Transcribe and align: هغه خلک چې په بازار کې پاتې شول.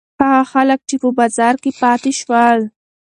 هغه 0.29 0.43
خلک 0.53 0.79
چې 0.89 0.95
په 1.01 1.09
بازار 1.17 1.55
کې 1.63 1.71
پاتې 1.81 2.11
شول. 2.19 2.59